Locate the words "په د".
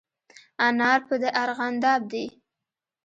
1.07-1.23